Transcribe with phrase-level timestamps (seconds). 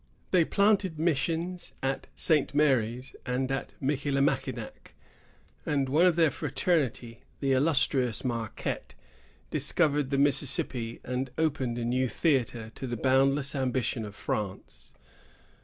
[0.31, 2.55] They planted missions at St.
[2.55, 4.95] Mary's and at Michillimackinac;
[5.63, 8.95] and one of their fraternity, the illustrious Marquette,
[9.51, 14.95] discovered the Mississippi, and opened a new theatre to the boundless ambition of France.